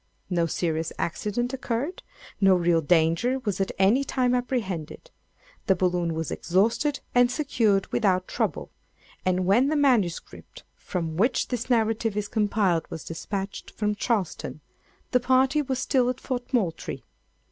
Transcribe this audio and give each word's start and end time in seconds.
No 0.31 0.47
serious 0.47 0.91
accident 0.97 1.53
occurred. 1.53 2.01
No 2.41 2.55
real 2.55 2.81
danger 2.81 3.37
was 3.45 3.61
at 3.61 3.71
any 3.77 4.03
time 4.03 4.33
apprehended. 4.33 5.11
The 5.67 5.75
balloon 5.75 6.15
was 6.15 6.31
exhausted 6.31 7.01
and 7.13 7.29
secured 7.29 7.85
without 7.93 8.27
trouble; 8.27 8.71
and 9.27 9.45
when 9.45 9.67
the 9.67 9.75
MS. 9.75 10.19
from 10.75 11.17
which 11.17 11.49
this 11.49 11.69
narrative 11.69 12.17
is 12.17 12.27
compiled 12.27 12.89
was 12.89 13.03
despatched 13.03 13.69
from 13.69 13.93
Charleston, 13.93 14.61
the 15.11 15.19
party 15.19 15.61
were 15.61 15.75
still 15.75 16.09
at 16.09 16.19
Fort 16.19 16.51
Moultrie. 16.51 17.03